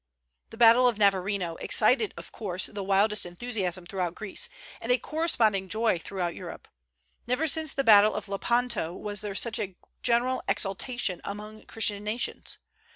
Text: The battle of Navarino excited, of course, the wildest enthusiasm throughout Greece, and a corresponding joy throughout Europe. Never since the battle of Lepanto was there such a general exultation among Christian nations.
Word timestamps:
The 0.49 0.57
battle 0.57 0.87
of 0.87 0.97
Navarino 0.97 1.57
excited, 1.57 2.11
of 2.17 2.31
course, 2.31 2.65
the 2.65 2.83
wildest 2.83 3.23
enthusiasm 3.23 3.85
throughout 3.85 4.15
Greece, 4.15 4.49
and 4.81 4.91
a 4.91 4.97
corresponding 4.97 5.69
joy 5.69 5.99
throughout 5.99 6.33
Europe. 6.33 6.67
Never 7.27 7.45
since 7.45 7.75
the 7.75 7.83
battle 7.83 8.15
of 8.15 8.27
Lepanto 8.27 8.93
was 8.95 9.21
there 9.21 9.35
such 9.35 9.59
a 9.59 9.75
general 10.01 10.41
exultation 10.47 11.21
among 11.23 11.65
Christian 11.65 12.03
nations. 12.03 12.57